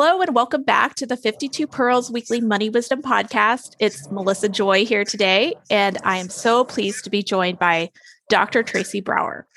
[0.00, 3.74] Hello, and welcome back to the 52 Pearls Weekly Money Wisdom Podcast.
[3.80, 7.90] It's Melissa Joy here today, and I am so pleased to be joined by
[8.28, 8.62] Dr.
[8.62, 9.48] Tracy Brower.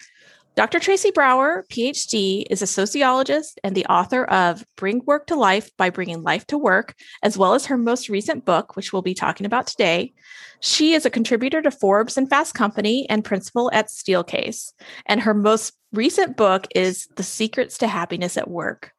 [0.56, 0.80] Dr.
[0.80, 5.92] Tracy Brower, PhD, is a sociologist and the author of Bring Work to Life by
[5.92, 9.46] Bringing Life to Work, as well as her most recent book, which we'll be talking
[9.46, 10.12] about today.
[10.60, 14.74] She is a contributor to Forbes and Fast Company and principal at Steelcase.
[15.06, 18.92] And her most recent book is The Secrets to Happiness at Work.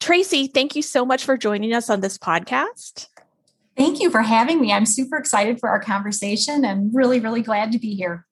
[0.00, 3.08] Tracy, thank you so much for joining us on this podcast.
[3.76, 4.72] Thank you for having me.
[4.72, 8.26] I'm super excited for our conversation and really, really glad to be here.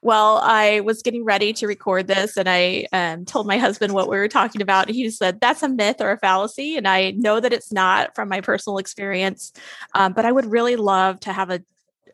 [0.00, 4.08] Well, I was getting ready to record this and I um, told my husband what
[4.08, 4.88] we were talking about.
[4.88, 6.76] He said, That's a myth or a fallacy.
[6.76, 9.52] And I know that it's not from my personal experience,
[9.94, 11.62] um, but I would really love to have a,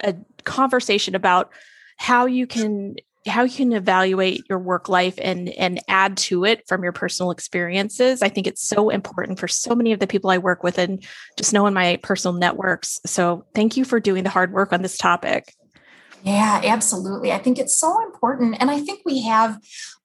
[0.00, 0.14] a
[0.44, 1.50] conversation about
[1.96, 2.96] how you can
[3.28, 7.30] how you can evaluate your work life and and add to it from your personal
[7.30, 8.22] experiences.
[8.22, 11.04] I think it's so important for so many of the people i work with and
[11.36, 13.00] just knowing my personal networks.
[13.06, 15.54] So thank you for doing the hard work on this topic.
[16.24, 17.32] Yeah absolutely.
[17.32, 18.56] I think it's so important.
[18.60, 19.58] And i think we have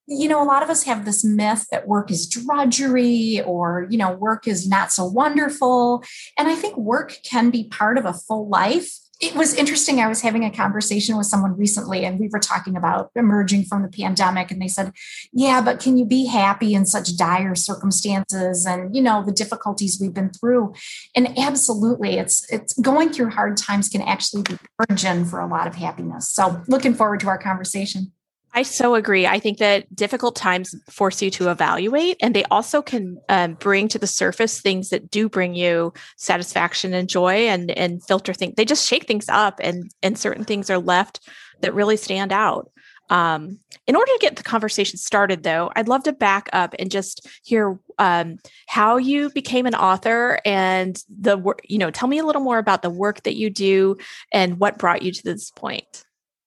[0.05, 3.97] you know a lot of us have this myth that work is drudgery or you
[3.97, 6.03] know work is not so wonderful.
[6.37, 9.99] And i think work can be part of a full life it was interesting.
[9.99, 13.83] I was having a conversation with someone recently, and we were talking about emerging from
[13.83, 14.51] the pandemic.
[14.51, 14.91] And they said,
[15.31, 19.99] Yeah, but can you be happy in such dire circumstances and, you know, the difficulties
[20.01, 20.73] we've been through?
[21.15, 24.57] And absolutely, it's it's going through hard times can actually be
[24.89, 26.29] origin for a lot of happiness.
[26.29, 28.11] So looking forward to our conversation.
[28.55, 29.25] I so agree.
[29.25, 33.87] I think that difficult times force you to evaluate, and they also can um, bring
[33.87, 38.53] to the surface things that do bring you satisfaction and joy, and and filter things.
[38.55, 41.27] They just shake things up, and and certain things are left
[41.61, 42.69] that really stand out.
[43.09, 46.91] Um, in order to get the conversation started, though, I'd love to back up and
[46.91, 48.37] just hear um,
[48.67, 51.61] how you became an author and the work.
[51.67, 53.97] You know, tell me a little more about the work that you do
[54.31, 56.05] and what brought you to this point.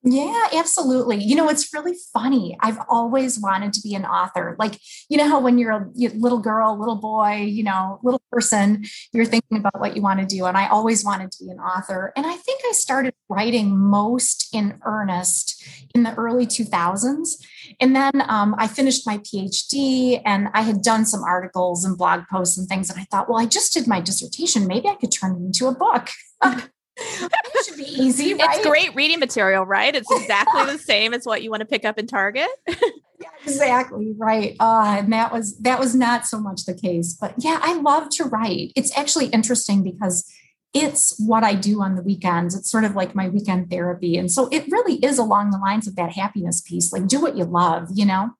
[0.08, 1.16] Yeah, absolutely.
[1.16, 2.56] You know, it's really funny.
[2.60, 4.54] I've always wanted to be an author.
[4.56, 4.78] Like,
[5.08, 9.24] you know how when you're a little girl, little boy, you know, little person, you're
[9.24, 10.44] thinking about what you want to do.
[10.46, 12.12] And I always wanted to be an author.
[12.16, 15.60] And I think I started writing most in earnest
[15.92, 17.44] in the early 2000s.
[17.80, 22.28] And then um, I finished my PhD and I had done some articles and blog
[22.30, 22.90] posts and things.
[22.90, 24.68] And I thought, well, I just did my dissertation.
[24.68, 26.10] Maybe I could turn it into a book.
[26.96, 28.56] it should be easy, right?
[28.56, 29.94] It's great reading material, right?
[29.94, 32.48] It's exactly the same as what you want to pick up in Target.
[32.68, 34.56] yeah, exactly right.
[34.58, 37.16] Uh, and that was that was not so much the case.
[37.18, 38.72] But yeah, I love to write.
[38.76, 40.30] It's actually interesting because
[40.74, 42.54] it's what I do on the weekends.
[42.54, 44.18] It's sort of like my weekend therapy.
[44.18, 46.92] And so it really is along the lines of that happiness piece.
[46.92, 48.30] Like do what you love, you know?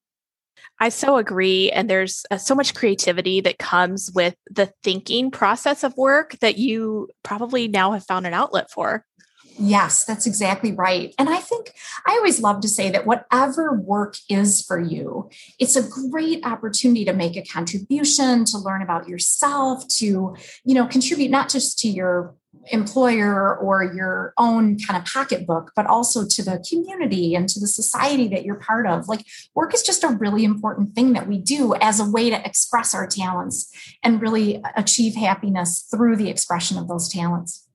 [0.79, 1.71] I so agree.
[1.71, 6.59] And there's uh, so much creativity that comes with the thinking process of work that
[6.59, 9.05] you probably now have found an outlet for.
[9.59, 11.15] Yes, that's exactly right.
[11.19, 11.73] And I think
[12.07, 17.05] I always love to say that whatever work is for you, it's a great opportunity
[17.07, 21.89] to make a contribution, to learn about yourself, to, you know, contribute not just to
[21.89, 22.35] your
[22.67, 27.67] employer or your own kind of pocketbook, but also to the community and to the
[27.67, 29.09] society that you're part of.
[29.09, 32.47] Like, work is just a really important thing that we do as a way to
[32.47, 33.71] express our talents
[34.03, 37.66] and really achieve happiness through the expression of those talents.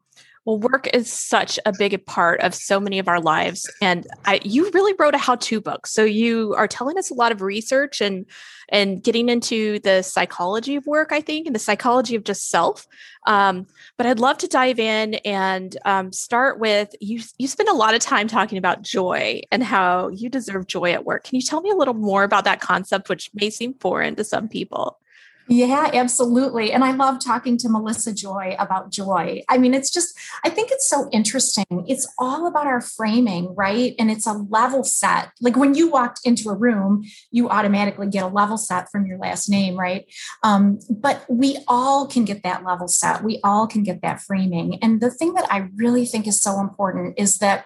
[0.46, 4.40] Well, work is such a big part of so many of our lives, and I,
[4.44, 5.86] you really wrote a how-to book.
[5.86, 8.26] So you are telling us a lot of research and
[8.70, 12.88] and getting into the psychology of work, I think, and the psychology of just self.
[13.28, 13.68] Um,
[13.98, 17.22] but I'd love to dive in and um, start with you.
[17.38, 21.06] You spend a lot of time talking about joy and how you deserve joy at
[21.06, 21.26] work.
[21.26, 24.24] Can you tell me a little more about that concept, which may seem foreign to
[24.24, 25.01] some people?
[25.52, 26.72] Yeah, absolutely.
[26.72, 29.44] And I love talking to Melissa Joy about joy.
[29.50, 31.66] I mean, it's just, I think it's so interesting.
[31.90, 33.94] It's all about our framing, right?
[34.00, 35.32] And it's a level set.
[35.42, 39.18] Like when you walked into a room, you automatically get a level set from your
[39.18, 40.06] last name, right?
[40.42, 43.22] Um, but we all can get that level set.
[43.22, 44.80] We all can get that framing.
[44.82, 47.66] And the thing that I really think is so important is that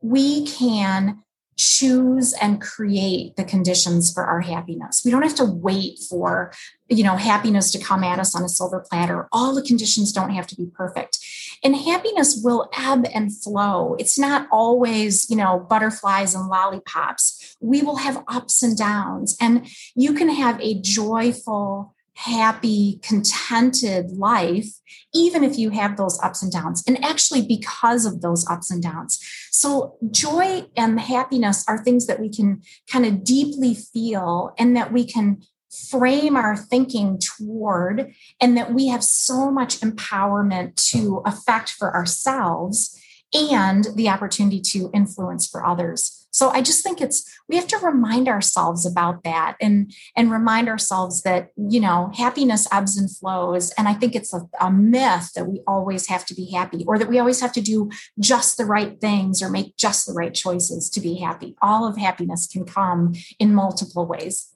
[0.00, 1.22] we can
[1.58, 5.02] choose and create the conditions for our happiness.
[5.04, 6.52] We don't have to wait for,
[6.88, 9.28] you know, happiness to come at us on a silver platter.
[9.32, 11.18] All the conditions don't have to be perfect.
[11.64, 13.96] And happiness will ebb and flow.
[13.98, 17.56] It's not always, you know, butterflies and lollipops.
[17.60, 19.36] We will have ups and downs.
[19.40, 24.66] And you can have a joyful, happy, contented life,
[25.14, 28.82] even if you have those ups and downs, and actually because of those ups and
[28.82, 29.20] downs.
[29.52, 34.92] So, joy and happiness are things that we can kind of deeply feel and that
[34.92, 35.42] we can
[35.90, 42.98] frame our thinking toward, and that we have so much empowerment to affect for ourselves
[43.32, 46.17] and the opportunity to influence for others.
[46.30, 50.68] So I just think it's we have to remind ourselves about that and and remind
[50.68, 55.32] ourselves that you know happiness ebbs and flows and I think it's a, a myth
[55.34, 57.90] that we always have to be happy or that we always have to do
[58.20, 61.56] just the right things or make just the right choices to be happy.
[61.62, 64.52] All of happiness can come in multiple ways.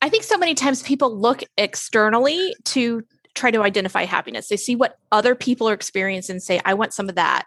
[0.00, 3.04] I think so many times people look externally to
[3.34, 4.48] try to identify happiness.
[4.48, 7.46] They see what other people are experiencing and say, I want some of that.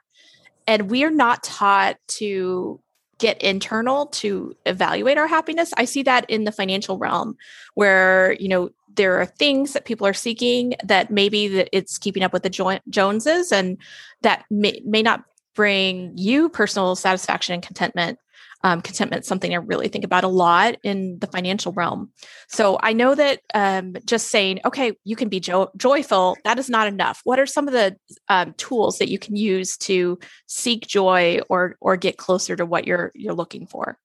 [0.66, 2.80] And we are not taught to
[3.18, 5.74] get internal to evaluate our happiness.
[5.78, 7.38] I see that in the financial realm
[7.74, 12.24] where, you know, there are things that people are seeking that maybe that it's keeping
[12.24, 13.78] up with the jo- Joneses and
[14.22, 15.24] that may, may not
[15.54, 18.20] bring you personal satisfaction and contentment
[18.66, 22.12] um, contentment something I really think about a lot in the financial realm.
[22.50, 26.68] So I know that um, just saying, okay, you can be jo- joyful, that is
[26.68, 27.22] not enough.
[27.26, 27.96] What are some of the
[28.28, 30.18] um, tools that you can use to
[30.48, 34.00] seek joy or or get closer to what you're you're looking for?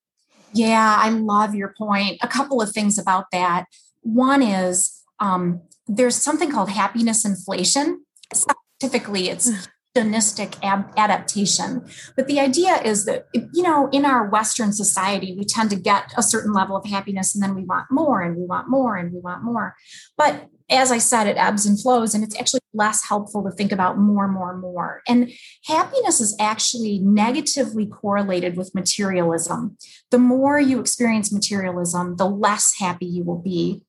[0.53, 2.19] Yeah, I love your point.
[2.21, 3.65] A couple of things about that.
[4.01, 8.05] One is um, there's something called happiness inflation.
[8.31, 9.49] Scientifically, it's
[9.93, 11.85] hedonistic ab- adaptation.
[12.15, 16.13] But the idea is that, you know, in our Western society, we tend to get
[16.17, 19.11] a certain level of happiness and then we want more and we want more and
[19.11, 19.75] we want more.
[20.17, 23.73] But as I said, it ebbs and flows, and it's actually less helpful to think
[23.73, 25.01] about more, more, more.
[25.05, 25.29] And
[25.65, 29.77] happiness is actually negatively correlated with materialism.
[30.11, 33.81] The more you experience materialism, the less happy you will be.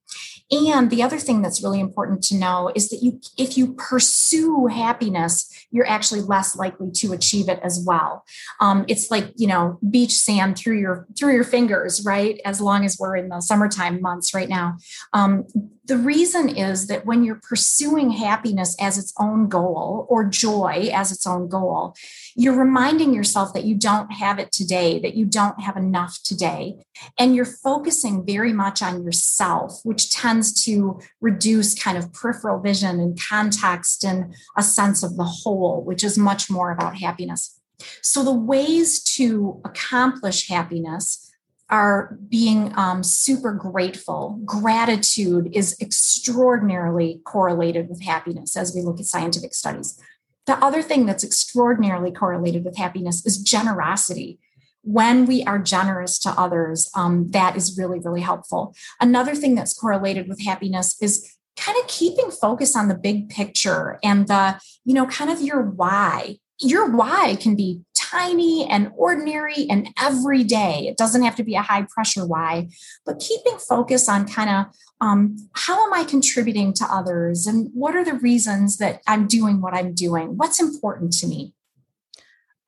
[0.52, 4.66] And the other thing that's really important to know is that you if you pursue
[4.66, 8.24] happiness, you're actually less likely to achieve it as well.
[8.60, 12.38] Um, it's like you know beach sand through your through your fingers, right?
[12.44, 14.76] As long as we're in the summertime months right now.
[15.14, 15.46] Um,
[15.84, 21.10] the reason is that when you're pursuing happiness as its own goal or joy as
[21.10, 21.96] its own goal,
[22.36, 26.76] you're reminding yourself that you don't have it today, that you don't have enough today.
[27.18, 33.00] And you're focusing very much on yourself, which tends to reduce kind of peripheral vision
[33.00, 37.58] and context and a sense of the whole, which is much more about happiness.
[38.00, 41.31] So, the ways to accomplish happiness
[41.72, 44.38] are being um, super grateful.
[44.44, 49.98] Gratitude is extraordinarily correlated with happiness as we look at scientific studies.
[50.46, 54.38] The other thing that's extraordinarily correlated with happiness is generosity.
[54.82, 58.74] When we are generous to others, um, that is really, really helpful.
[59.00, 61.26] Another thing that's correlated with happiness is
[61.56, 65.62] kind of keeping focus on the big picture and the, you know, kind of your
[65.62, 66.36] why.
[66.60, 67.80] Your why can be
[68.12, 70.86] tiny and ordinary and everyday.
[70.86, 72.68] It doesn't have to be a high pressure why,
[73.06, 74.66] but keeping focus on kind of
[75.00, 79.60] um, how am I contributing to others and what are the reasons that I'm doing
[79.60, 80.36] what I'm doing?
[80.36, 81.54] What's important to me?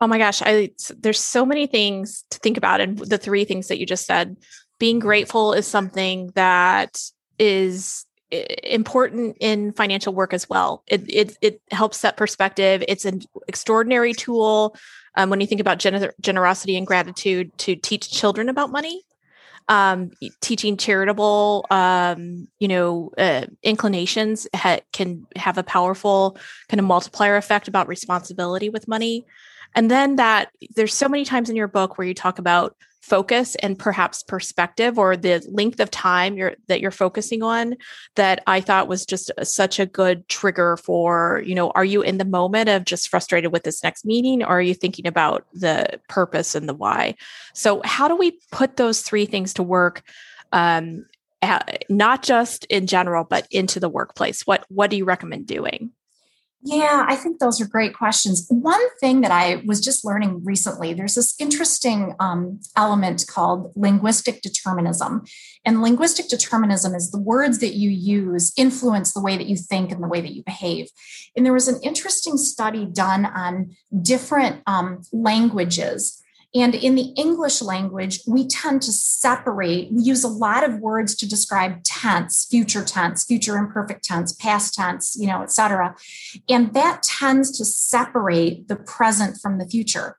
[0.01, 3.69] Oh my gosh, I there's so many things to think about and the three things
[3.69, 4.37] that you just said.
[4.79, 7.01] Being grateful is something that
[7.39, 10.83] is important in financial work as well.
[10.87, 12.83] It it, it helps set perspective.
[12.89, 14.77] It's an extraordinary tool
[15.17, 19.03] um, when you think about gener- generosity and gratitude to teach children about money
[19.69, 26.37] um, teaching charitable um, you know uh, inclinations ha- can have a powerful
[26.69, 29.25] kind of multiplier effect about responsibility with money.
[29.75, 33.55] And then that there's so many times in your book where you talk about focus
[33.57, 37.77] and perhaps perspective or the length of time you're that you're focusing on
[38.17, 42.17] that I thought was just such a good trigger for, you know, are you in
[42.17, 46.01] the moment of just frustrated with this next meeting or are you thinking about the
[46.09, 47.15] purpose and the why?
[47.53, 50.03] So how do we put those three things to work
[50.53, 51.05] um,
[51.91, 54.47] not just in general but into the workplace?
[54.47, 55.91] What what do you recommend doing?
[56.67, 58.47] Yeah, I think those are great questions.
[58.49, 64.41] One thing that I was just learning recently there's this interesting um, element called linguistic
[64.41, 65.25] determinism.
[65.67, 69.93] And linguistic determinism is the words that you use influence the way that you think
[69.93, 70.89] and the way that you behave.
[71.37, 76.24] And there was an interesting study done on different um, languages
[76.55, 81.17] And in the English language, we tend to separate, we use a lot of words
[81.17, 85.97] to describe tense, future tense, future imperfect tense, past tense, you know, et cetera.
[86.49, 90.19] And that tends to separate the present from the future.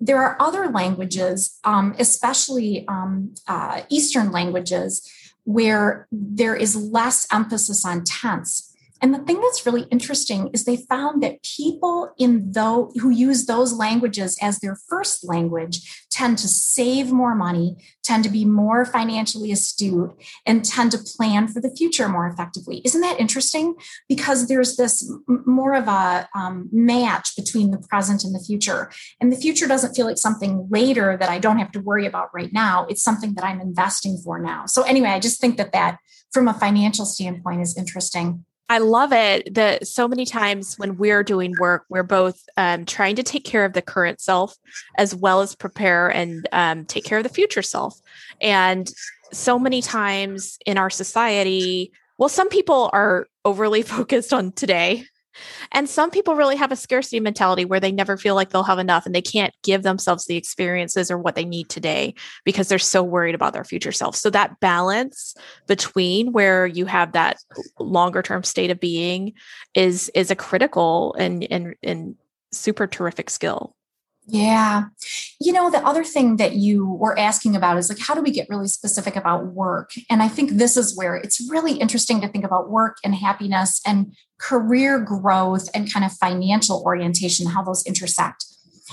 [0.00, 5.06] There are other languages, um, especially um, uh, Eastern languages,
[5.44, 8.74] where there is less emphasis on tense.
[9.02, 13.46] And the thing that's really interesting is they found that people in though who use
[13.46, 18.86] those languages as their first language tend to save more money, tend to be more
[18.86, 20.10] financially astute,
[20.46, 22.80] and tend to plan for the future more effectively.
[22.84, 23.74] Isn't that interesting?
[24.08, 28.90] Because there's this more of a um, match between the present and the future.
[29.20, 32.30] And the future doesn't feel like something later that I don't have to worry about
[32.32, 32.86] right now.
[32.88, 34.64] It's something that I'm investing for now.
[34.66, 35.98] So, anyway, I just think that that
[36.32, 38.44] from a financial standpoint is interesting.
[38.68, 43.16] I love it that so many times when we're doing work, we're both um, trying
[43.16, 44.56] to take care of the current self
[44.96, 48.00] as well as prepare and um, take care of the future self.
[48.40, 48.90] And
[49.32, 55.04] so many times in our society, well, some people are overly focused on today
[55.72, 58.78] and some people really have a scarcity mentality where they never feel like they'll have
[58.78, 62.14] enough and they can't give themselves the experiences or what they need today
[62.44, 64.16] because they're so worried about their future self.
[64.16, 65.34] So that balance
[65.66, 67.38] between where you have that
[67.78, 69.34] longer term state of being
[69.74, 72.16] is is a critical and and and
[72.52, 73.75] super terrific skill.
[74.28, 74.86] Yeah.
[75.40, 78.32] You know, the other thing that you were asking about is like, how do we
[78.32, 79.92] get really specific about work?
[80.10, 83.80] And I think this is where it's really interesting to think about work and happiness
[83.86, 88.44] and career growth and kind of financial orientation, how those intersect.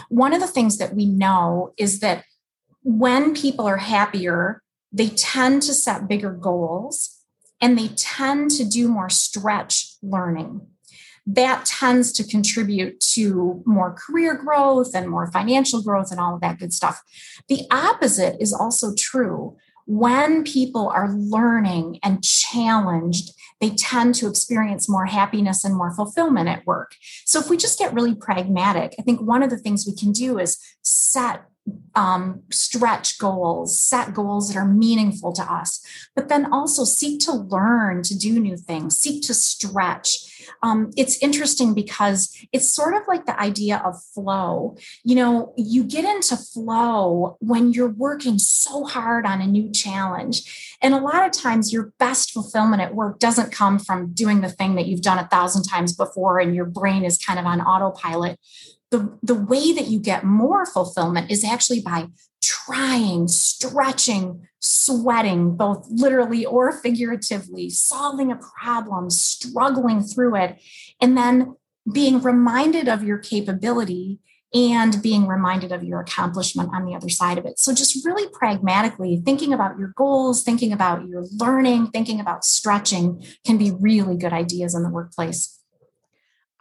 [0.10, 2.26] One of the things that we know is that
[2.84, 4.62] when people are happier,
[4.92, 7.22] they tend to set bigger goals
[7.60, 10.68] and they tend to do more stretch learning
[11.26, 16.42] that tends to contribute to more career growth and more financial growth and all of
[16.42, 17.02] that good stuff.
[17.48, 19.56] The opposite is also true.
[19.86, 26.50] When people are learning and challenged, they tend to experience more happiness and more fulfillment
[26.50, 26.96] at work.
[27.26, 30.12] So, if we just get really pragmatic, I think one of the things we can
[30.12, 31.46] do is set
[31.96, 35.82] um, stretch goals, set goals that are meaningful to us,
[36.16, 40.33] but then also seek to learn to do new things, seek to stretch.
[40.62, 44.78] Um, it's interesting because it's sort of like the idea of flow.
[45.04, 50.78] You know, you get into flow when you're working so hard on a new challenge.
[50.82, 54.50] And a lot of times, your best fulfillment at work doesn't come from doing the
[54.50, 57.62] thing that you've done a thousand times before and your brain is kind of on
[57.62, 58.40] autopilot
[58.94, 62.06] the, the way that you get more fulfillment is actually by
[62.44, 70.62] trying, stretching, sweating, both literally or figuratively, solving a problem, struggling through it,
[71.02, 71.56] and then
[71.92, 74.20] being reminded of your capability
[74.54, 77.58] and being reminded of your accomplishment on the other side of it.
[77.58, 83.26] So, just really pragmatically thinking about your goals, thinking about your learning, thinking about stretching
[83.44, 85.63] can be really good ideas in the workplace.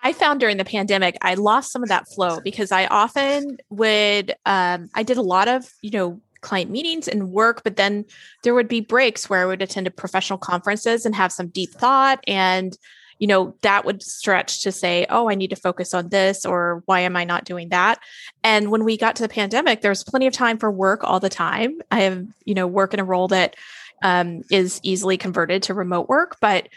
[0.03, 4.35] I found during the pandemic, I lost some of that flow because I often would,
[4.45, 8.05] um, I did a lot of, you know, client meetings and work, but then
[8.43, 12.19] there would be breaks where I would attend professional conferences and have some deep thought.
[12.27, 12.77] And,
[13.19, 16.83] you know, that would stretch to say, oh, I need to focus on this or
[16.87, 18.01] why am I not doing that?
[18.43, 21.21] And when we got to the pandemic, there was plenty of time for work all
[21.21, 21.81] the time.
[21.93, 23.55] I have, you know, work in a role that
[24.03, 26.69] um, is easily converted to remote work, but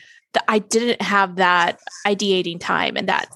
[0.48, 3.30] I didn't have that ideating time and that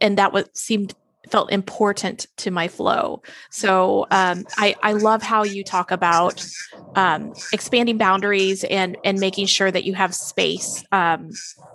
[0.00, 0.94] and that what seemed
[1.30, 3.22] felt important to my flow.
[3.50, 6.46] So um, I, I love how you talk about
[6.94, 11.30] um, expanding boundaries and and making sure that you have space, um,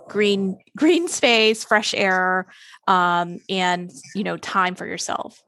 [0.08, 2.46] green green space, fresh air,
[2.88, 5.42] um, and you know time for yourself.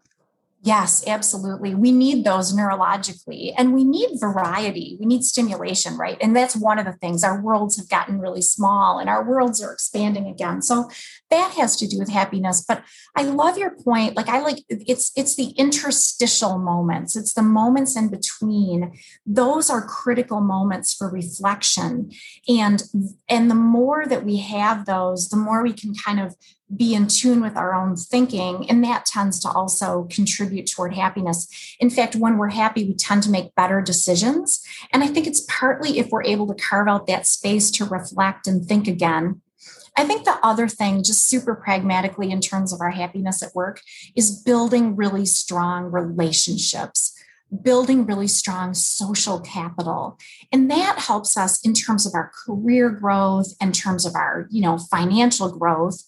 [0.64, 1.74] Yes, absolutely.
[1.74, 4.96] We need those neurologically and we need variety.
[4.98, 6.16] We need stimulation, right?
[6.22, 7.22] And that's one of the things.
[7.22, 10.62] Our worlds have gotten really small and our worlds are expanding again.
[10.62, 10.88] So
[11.28, 12.64] that has to do with happiness.
[12.66, 12.82] But
[13.14, 14.16] I love your point.
[14.16, 17.14] Like I like it's it's the interstitial moments.
[17.14, 18.98] It's the moments in between.
[19.26, 22.10] Those are critical moments for reflection.
[22.48, 22.82] And
[23.28, 26.36] and the more that we have those, the more we can kind of
[26.76, 28.68] be in tune with our own thinking.
[28.68, 31.48] And that tends to also contribute toward happiness.
[31.80, 34.64] In fact, when we're happy, we tend to make better decisions.
[34.92, 38.46] And I think it's partly if we're able to carve out that space to reflect
[38.46, 39.40] and think again.
[39.96, 43.80] I think the other thing, just super pragmatically in terms of our happiness at work,
[44.16, 47.12] is building really strong relationships
[47.62, 50.18] building really strong social capital
[50.50, 54.60] and that helps us in terms of our career growth in terms of our you
[54.60, 56.02] know financial growth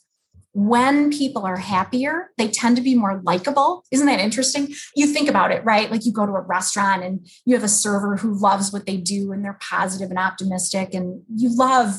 [0.59, 3.85] when people are happier, they tend to be more likable.
[3.91, 4.73] Isn't that interesting?
[4.95, 5.91] You think about it, right?
[5.91, 8.97] Like you go to a restaurant and you have a server who loves what they
[8.97, 11.97] do and they're positive and optimistic, and you love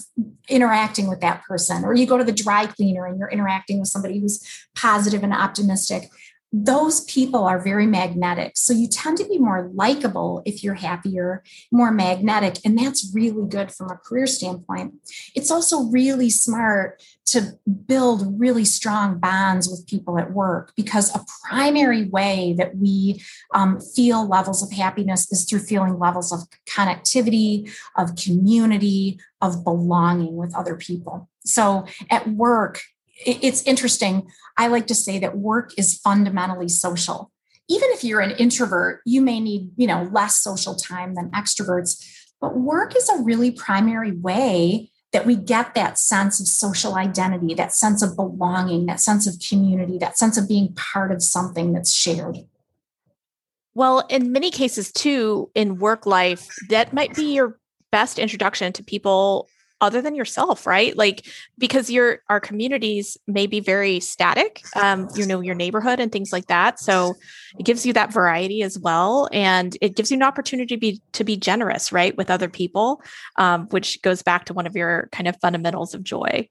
[0.49, 1.85] interacting with that person.
[1.85, 4.43] Or you go to the dry cleaner and you're interacting with somebody who's
[4.75, 6.09] positive and optimistic
[6.53, 8.53] those people are very magnetic.
[8.55, 12.57] So you tend to be more likable if you're happier, more magnetic.
[12.63, 14.93] And that's really good from a career standpoint.
[15.35, 21.25] It's also really smart to build really strong bonds with people at work because a
[21.49, 23.21] primary way that we
[23.53, 30.37] um, feel levels of happiness is through feeling levels of connectivity, of community, of belonging
[30.37, 31.29] with other people.
[31.43, 32.81] So at work,
[33.25, 34.29] it's interesting.
[34.57, 37.31] I like to say that work is fundamentally social.
[37.69, 42.03] Even if you're an introvert, you may need, you know, less social time than extroverts,
[42.39, 47.53] but work is a really primary way that we get that sense of social identity,
[47.53, 51.73] that sense of belonging, that sense of community, that sense of being part of something
[51.73, 52.39] that's shared.
[53.73, 57.59] Well, in many cases, too, in work life, that might be your
[57.91, 59.49] best introduction to people
[59.81, 60.95] other than yourself right?
[60.97, 61.25] Like
[61.57, 66.31] because your our communities may be very static um you know your neighborhood and things
[66.31, 66.79] like that.
[66.79, 67.15] So
[67.57, 69.29] it gives you that variety as well.
[69.31, 73.01] And it gives you an opportunity to be to be generous right with other people
[73.37, 76.47] um, which goes back to one of your kind of fundamentals of joy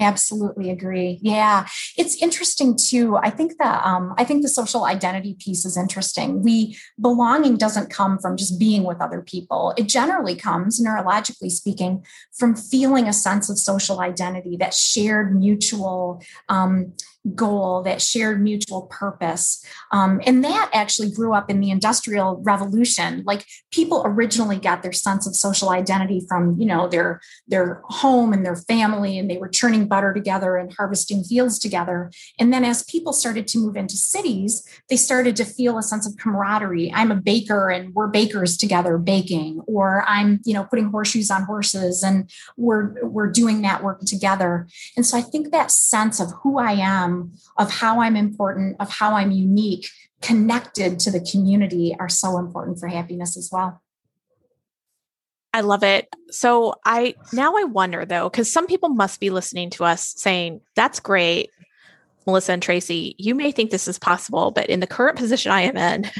[0.00, 1.20] Absolutely agree.
[1.22, 3.16] Yeah, it's interesting too.
[3.16, 6.42] I think that um, I think the social identity piece is interesting.
[6.42, 9.72] We belonging doesn't come from just being with other people.
[9.76, 16.20] It generally comes, neurologically speaking, from feeling a sense of social identity, that shared mutual
[16.48, 16.92] um,
[17.34, 19.64] goal, that shared mutual purpose.
[19.92, 23.22] Um, and that actually grew up in the Industrial Revolution.
[23.24, 28.32] Like people originally got their sense of social identity from, you know, their, their home
[28.32, 32.10] and their family, and they were churning butter together and harvesting fields together.
[32.38, 36.06] And then as people started to move into cities, they started to feel a sense
[36.06, 36.92] of camaraderie.
[36.92, 41.44] I'm a baker and we're bakers together baking, or I'm, you know, putting horseshoes on
[41.44, 44.68] horses and we're we're doing that work together.
[44.96, 47.13] And so I think that sense of who I am
[47.56, 49.88] of how I'm important, of how I'm unique,
[50.22, 53.82] connected to the community are so important for happiness as well.
[55.52, 56.08] I love it.
[56.30, 60.60] So I now I wonder though, because some people must be listening to us saying,
[60.74, 61.50] that's great,
[62.26, 63.14] Melissa and Tracy.
[63.18, 66.10] You may think this is possible, but in the current position I am in,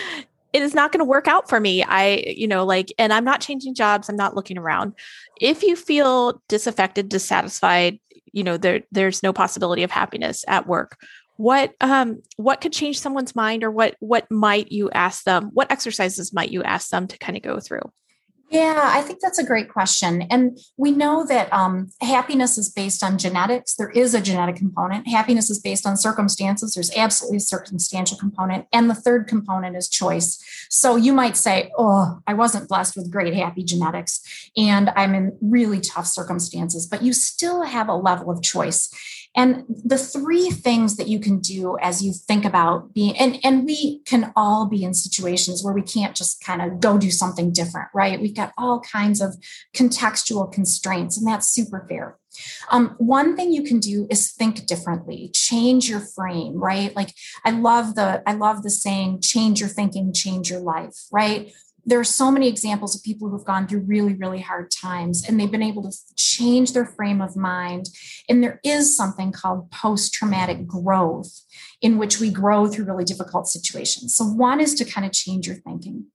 [0.52, 1.82] it is not going to work out for me.
[1.82, 4.08] I, you know, like, and I'm not changing jobs.
[4.08, 4.94] I'm not looking around.
[5.40, 7.98] If you feel disaffected, dissatisfied,
[8.32, 10.96] you know there there's no possibility of happiness at work.
[11.36, 15.70] What um what could change someone's mind or what what might you ask them what
[15.70, 17.92] exercises might you ask them to kind of go through
[18.50, 20.22] yeah, I think that's a great question.
[20.30, 23.74] And we know that um, happiness is based on genetics.
[23.74, 25.06] There is a genetic component.
[25.06, 26.72] Happiness is based on circumstances.
[26.72, 28.66] There's absolutely a circumstantial component.
[28.72, 30.42] And the third component is choice.
[30.70, 34.22] So you might say, Oh, I wasn't blessed with great happy genetics
[34.56, 38.90] and I'm in really tough circumstances, but you still have a level of choice.
[39.36, 43.64] And the three things that you can do as you think about being, and, and
[43.64, 47.52] we can all be in situations where we can't just kind of go do something
[47.52, 48.20] different, right?
[48.20, 49.36] We've got all kinds of
[49.74, 52.18] contextual constraints, and that's super fair.
[52.70, 56.94] Um, one thing you can do is think differently, change your frame, right?
[56.94, 57.12] Like
[57.44, 61.52] I love the I love the saying, change your thinking, change your life, right?
[61.88, 65.40] there are so many examples of people who've gone through really, really hard times and
[65.40, 67.88] they've been able to change their frame of mind.
[68.28, 71.40] And there is something called post traumatic growth
[71.80, 74.14] in which we grow through really difficult situations.
[74.14, 76.06] So, one is to kind of change your thinking.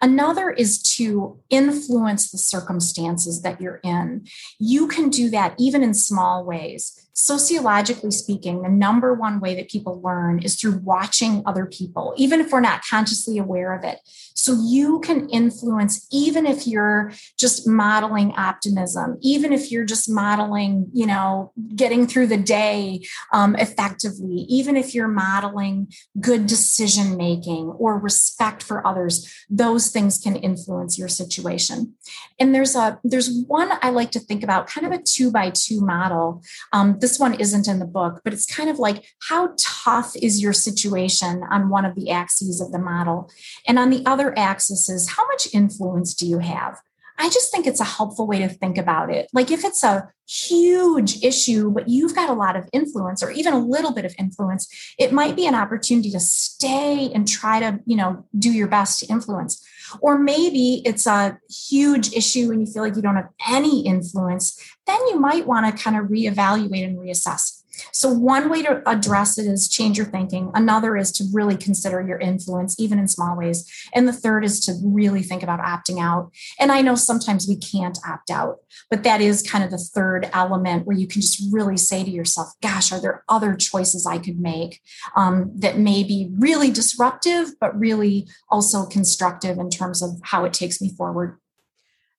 [0.00, 4.26] Another is to influence the circumstances that you're in.
[4.58, 7.03] You can do that even in small ways.
[7.16, 12.40] Sociologically speaking, the number one way that people learn is through watching other people, even
[12.40, 14.00] if we're not consciously aware of it.
[14.34, 20.90] So you can influence, even if you're just modeling optimism, even if you're just modeling,
[20.92, 27.66] you know, getting through the day um, effectively, even if you're modeling good decision making
[27.78, 31.94] or respect for others, those things can influence your situation.
[32.40, 35.50] And there's a there's one I like to think about, kind of a two by
[35.50, 36.42] two model.
[36.72, 40.40] Um, this one isn't in the book, but it's kind of like how tough is
[40.40, 43.30] your situation on one of the axes of the model,
[43.68, 46.80] and on the other axis is how much influence do you have?
[47.18, 49.28] I just think it's a helpful way to think about it.
[49.34, 53.52] Like if it's a huge issue, but you've got a lot of influence or even
[53.52, 54.66] a little bit of influence,
[54.98, 59.00] it might be an opportunity to stay and try to, you know, do your best
[59.00, 59.62] to influence.
[60.00, 64.60] Or maybe it's a huge issue and you feel like you don't have any influence,
[64.86, 67.63] then you might want to kind of reevaluate and reassess.
[67.92, 70.50] So, one way to address it is change your thinking.
[70.54, 73.70] Another is to really consider your influence, even in small ways.
[73.94, 76.32] And the third is to really think about opting out.
[76.58, 78.58] And I know sometimes we can't opt out,
[78.90, 82.10] but that is kind of the third element where you can just really say to
[82.10, 84.80] yourself, gosh, are there other choices I could make
[85.16, 90.52] um, that may be really disruptive, but really also constructive in terms of how it
[90.52, 91.38] takes me forward?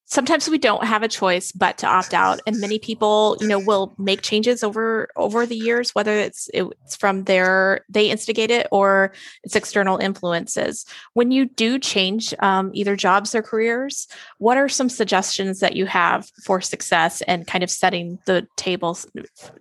[0.06, 3.60] Sometimes we don't have a choice but to opt out and many people you know
[3.60, 8.68] will make changes over over the years whether it's it's from their they instigate it
[8.72, 9.12] or
[9.44, 14.90] it's external influences when you do change um, either jobs or careers what are some
[14.90, 19.08] suggestions that you have for success and kind of setting the tables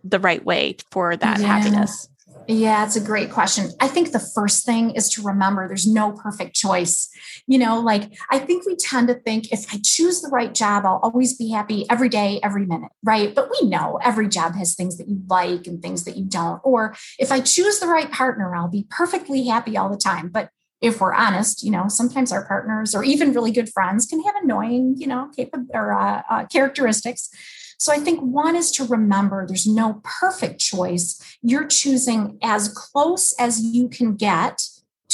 [0.03, 1.47] the right way for that yeah.
[1.47, 2.09] happiness
[2.49, 3.71] yeah, it's a great question.
[3.81, 7.09] I think the first thing is to remember there's no perfect choice.
[7.47, 10.85] You know, like I think we tend to think if I choose the right job,
[10.85, 13.35] I'll always be happy every day, every minute, right?
[13.35, 16.61] But we know every job has things that you like and things that you don't.
[16.65, 20.29] Or if I choose the right partner, I'll be perfectly happy all the time.
[20.29, 24.23] But if we're honest, you know, sometimes our partners or even really good friends can
[24.23, 27.31] have annoying, you know, capable or uh, uh, characteristics.
[27.79, 31.21] So I think one is to remember there's no perfect choice.
[31.43, 34.61] You're choosing as close as you can get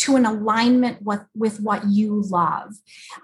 [0.01, 2.75] to an alignment with, with what you love.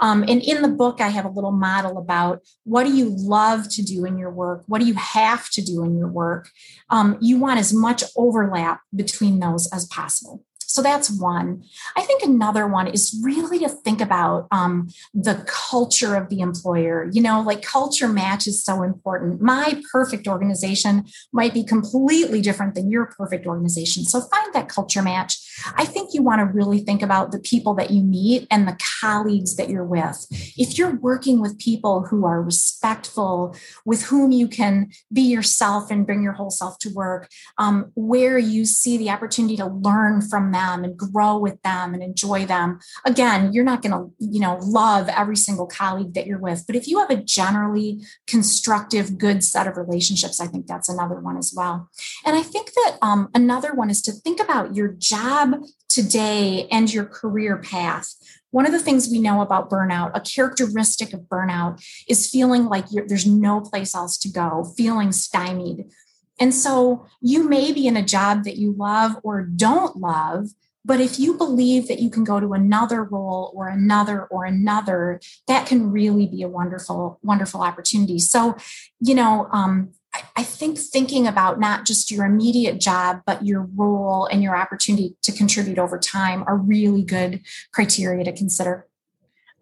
[0.01, 3.69] Um, and in the book, I have a little model about what do you love
[3.71, 4.65] to do in your work?
[4.67, 6.51] What do you have to do in your work?
[6.91, 10.45] Um, you want as much overlap between those as possible.
[10.77, 11.65] So that's one.
[11.97, 17.09] I think another one is really to think about um, the culture of the employer.
[17.11, 19.41] You know, like culture match is so important.
[19.41, 24.05] My perfect organization might be completely different than your perfect organization.
[24.05, 25.39] So find that culture match.
[25.77, 28.77] I think you want to really think about the people that you meet and the
[29.01, 30.27] colleagues that you're with.
[30.59, 36.05] If you're working with people who are respectful, with whom you can be yourself and
[36.05, 40.53] bring your whole self to work, um, where you see the opportunity to learn from
[40.53, 42.81] them them and grow with them and enjoy them.
[43.05, 46.77] Again, you're not going to, you know, love every single colleague that you're with, but
[46.77, 51.37] if you have a generally constructive, good set of relationships, I think that's another one
[51.37, 51.89] as well.
[52.25, 55.57] And I think that um, another one is to think about your job
[55.89, 58.15] today and your career path.
[58.51, 62.87] One of the things we know about burnout, a characteristic of burnout, is feeling like
[62.89, 65.91] there's no place else to go, feeling stymied,
[66.39, 70.51] and so you may be in a job that you love or don't love,
[70.85, 75.21] but if you believe that you can go to another role or another or another,
[75.49, 78.21] that can really be a wonderful, wonderful opportunity.
[78.21, 78.57] So,
[79.01, 83.63] you know, um, I, I think thinking about not just your immediate job, but your
[83.75, 87.41] role and your opportunity to contribute over time are really good
[87.73, 88.87] criteria to consider.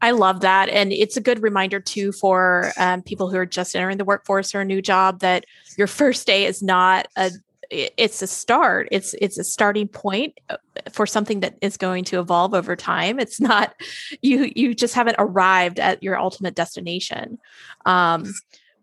[0.05, 0.69] I love that.
[0.69, 4.55] And it's a good reminder, too, for um, people who are just entering the workforce
[4.55, 5.47] or a new job that
[5.79, 7.31] your first day is not a
[7.71, 8.87] it's a start.
[8.93, 10.59] It's it's a starting point uh,
[10.93, 13.19] for something that is going to evolve over time.
[13.19, 13.75] It's not
[14.21, 17.39] you you just haven't arrived at your ultimate destination.
[17.87, 18.27] Um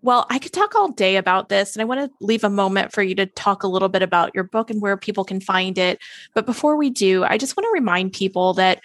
[0.04, 2.92] well i could talk all day about this and i want to leave a moment
[2.92, 5.78] for you to talk a little bit about your book and where people can find
[5.78, 6.00] it.
[6.34, 8.82] But before we do i just want to remind people that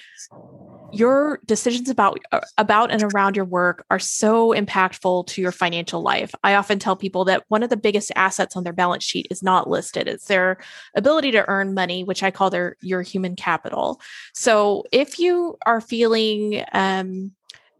[0.93, 6.01] your decisions about uh, about and around your work are so impactful to your financial
[6.01, 6.35] life.
[6.45, 9.43] I often tell people that one of the biggest assets on their balance sheet is
[9.43, 10.09] not listed.
[10.09, 10.59] It's their
[10.95, 14.01] ability to earn money, which I call their your human capital.
[14.35, 17.33] So if you are feeling um,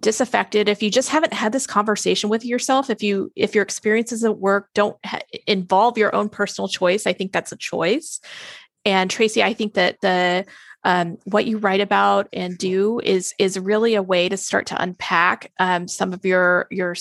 [0.03, 4.23] disaffected if you just haven't had this conversation with yourself if you if your experiences
[4.23, 8.21] at work don't ha- involve your own personal choice i think that's a choice
[8.85, 10.45] and tracy i think that the
[10.87, 14.81] um, what you write about and do is is really a way to start to
[14.81, 16.95] unpack um, some of your your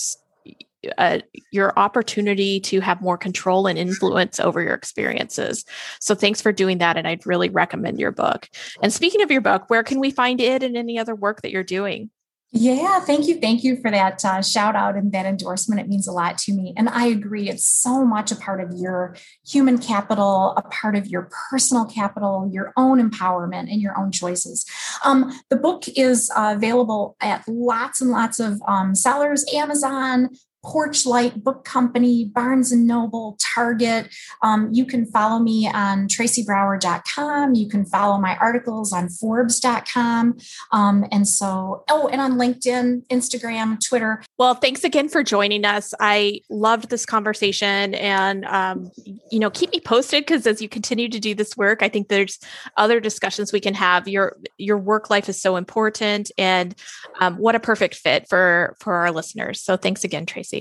[0.98, 1.20] uh,
[1.52, 5.66] your opportunity to have more control and influence over your experiences.
[6.00, 6.98] So thanks for doing that.
[6.98, 8.50] And I'd really recommend your book.
[8.82, 11.52] And speaking of your book, where can we find it and any other work that
[11.52, 12.10] you're doing?
[12.52, 13.40] Yeah, thank you.
[13.42, 15.82] Thank you for that uh, shout out and that endorsement.
[15.82, 16.74] It means a lot to me.
[16.78, 21.08] And I agree, it's so much a part of your human capital, a part of
[21.08, 24.66] your personal capital, your own empowerment, and your own choices.
[25.04, 30.30] Um, the book is uh, available at lots and lots of um, sellers, Amazon,
[30.66, 34.14] Porchlight Book Company, Barnes and Noble, Target.
[34.42, 37.54] Um, you can follow me on tracybrower.com.
[37.54, 40.38] You can follow my articles on Forbes.com.
[40.72, 44.24] Um, and so, oh, and on LinkedIn, Instagram, Twitter.
[44.38, 45.94] Well, thanks again for joining us.
[46.00, 48.92] I loved this conversation and, um,
[49.32, 52.08] you know, keep me posted because as you continue to do this work, I think
[52.08, 52.40] there's
[52.76, 54.08] other discussions we can have.
[54.08, 56.74] Your, your work life is so important and
[57.20, 59.62] um, what a perfect fit for, for our listeners.
[59.62, 60.55] So thanks again, Tracy.